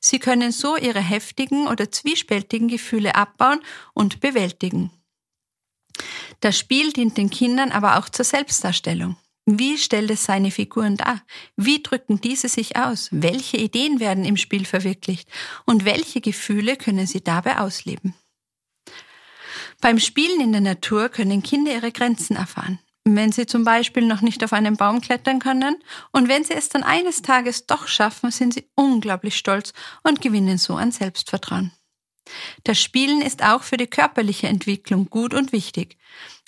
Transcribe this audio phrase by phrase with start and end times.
[0.00, 3.60] Sie können so ihre heftigen oder zwiespältigen Gefühle abbauen
[3.94, 4.90] und bewältigen.
[6.40, 9.16] Das Spiel dient den Kindern aber auch zur Selbstdarstellung.
[9.50, 11.22] Wie stellt es seine Figuren dar?
[11.56, 13.08] Wie drücken diese sich aus?
[13.12, 15.26] Welche Ideen werden im Spiel verwirklicht?
[15.64, 18.12] Und welche Gefühle können sie dabei ausleben?
[19.80, 22.78] Beim Spielen in der Natur können Kinder ihre Grenzen erfahren.
[23.04, 25.76] Wenn sie zum Beispiel noch nicht auf einen Baum klettern können
[26.12, 29.72] und wenn sie es dann eines Tages doch schaffen, sind sie unglaublich stolz
[30.02, 31.72] und gewinnen so an Selbstvertrauen.
[32.64, 35.96] Das Spielen ist auch für die körperliche Entwicklung gut und wichtig.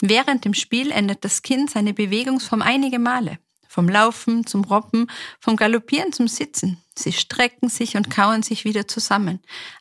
[0.00, 3.38] Während dem Spiel ändert das Kind seine Bewegungsform einige Male.
[3.68, 5.06] Vom Laufen zum Robben,
[5.38, 6.78] vom Galoppieren zum Sitzen.
[6.96, 9.40] Sie strecken sich und kauen sich wieder zusammen.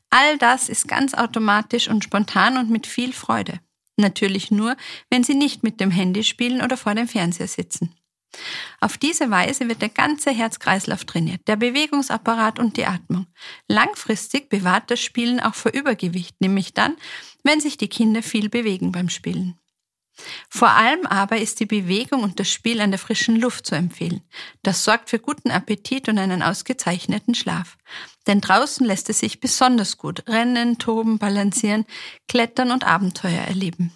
[0.09, 3.59] All das ist ganz automatisch und spontan und mit viel Freude.
[3.97, 4.77] Natürlich nur,
[5.09, 7.95] wenn Sie nicht mit dem Handy spielen oder vor dem Fernseher sitzen.
[8.79, 13.27] Auf diese Weise wird der ganze Herzkreislauf trainiert, der Bewegungsapparat und die Atmung.
[13.67, 16.95] Langfristig bewahrt das Spielen auch vor Übergewicht, nämlich dann,
[17.43, 19.59] wenn sich die Kinder viel bewegen beim Spielen.
[20.49, 24.21] Vor allem aber ist die Bewegung und das Spiel an der frischen Luft zu empfehlen.
[24.63, 27.77] Das sorgt für guten Appetit und einen ausgezeichneten Schlaf.
[28.27, 31.85] Denn draußen lässt es sich besonders gut rennen, toben, balancieren,
[32.27, 33.93] klettern und Abenteuer erleben.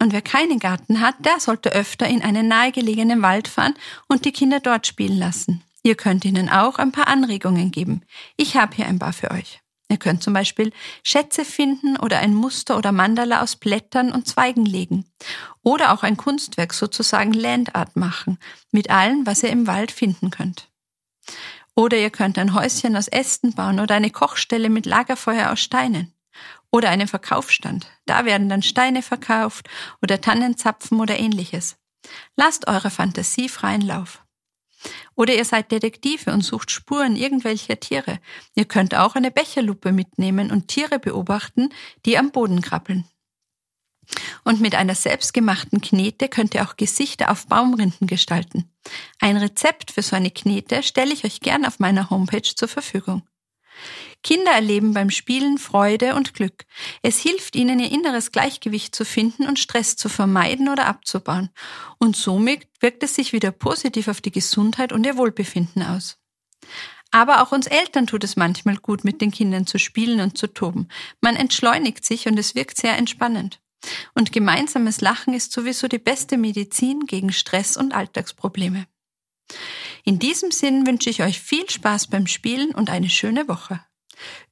[0.00, 3.74] Und wer keinen Garten hat, der sollte öfter in einen nahegelegenen Wald fahren
[4.08, 5.62] und die Kinder dort spielen lassen.
[5.82, 8.02] Ihr könnt ihnen auch ein paar Anregungen geben.
[8.36, 9.60] Ich habe hier ein paar für euch.
[9.88, 10.72] Ihr könnt zum Beispiel
[11.04, 15.04] Schätze finden oder ein Muster oder Mandala aus Blättern und Zweigen legen.
[15.62, 18.38] Oder auch ein Kunstwerk, sozusagen Landart machen,
[18.72, 20.68] mit allem, was ihr im Wald finden könnt.
[21.76, 26.12] Oder ihr könnt ein Häuschen aus Ästen bauen oder eine Kochstelle mit Lagerfeuer aus Steinen.
[26.70, 27.86] Oder einen Verkaufsstand.
[28.06, 29.68] Da werden dann Steine verkauft
[30.02, 31.76] oder Tannenzapfen oder ähnliches.
[32.36, 34.22] Lasst eure Fantasie freien Lauf.
[35.14, 38.20] Oder ihr seid Detektive und sucht Spuren irgendwelcher Tiere.
[38.54, 41.70] Ihr könnt auch eine Becherlupe mitnehmen und Tiere beobachten,
[42.04, 43.04] die am Boden krabbeln.
[44.44, 48.70] Und mit einer selbstgemachten Knete könnt ihr auch Gesichter auf Baumrinden gestalten.
[49.18, 53.22] Ein Rezept für so eine Knete stelle ich euch gern auf meiner Homepage zur Verfügung.
[54.26, 56.64] Kinder erleben beim Spielen Freude und Glück.
[57.00, 61.50] Es hilft ihnen, ihr inneres Gleichgewicht zu finden und Stress zu vermeiden oder abzubauen.
[61.98, 66.18] Und somit wirkt es sich wieder positiv auf die Gesundheit und ihr Wohlbefinden aus.
[67.12, 70.48] Aber auch uns Eltern tut es manchmal gut, mit den Kindern zu spielen und zu
[70.48, 70.88] toben.
[71.20, 73.60] Man entschleunigt sich und es wirkt sehr entspannend.
[74.12, 78.88] Und gemeinsames Lachen ist sowieso die beste Medizin gegen Stress und Alltagsprobleme.
[80.02, 83.85] In diesem Sinn wünsche ich euch viel Spaß beim Spielen und eine schöne Woche.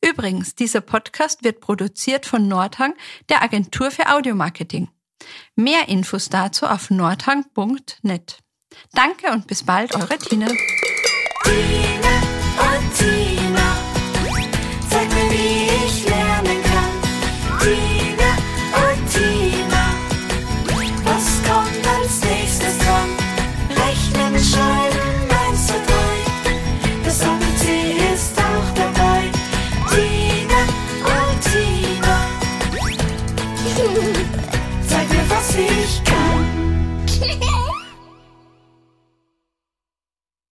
[0.00, 2.94] Übrigens, dieser Podcast wird produziert von Nordhang,
[3.28, 4.88] der Agentur für Audiomarketing.
[5.56, 8.38] Mehr Infos dazu auf nordhang.net.
[8.92, 10.48] Danke und bis bald, eure Tina.